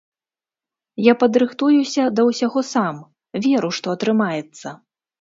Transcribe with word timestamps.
Я 1.07 1.13
падрыхтуюся 1.25 2.03
да 2.21 2.27
ўсяго 2.31 2.59
сам, 2.73 2.95
веру, 3.47 3.75
што 3.81 3.87
атрымаецца. 3.99 4.79